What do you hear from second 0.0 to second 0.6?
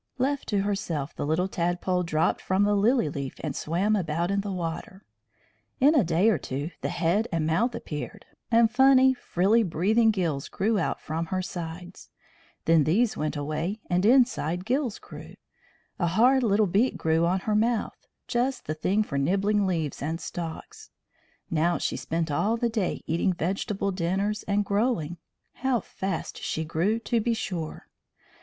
Left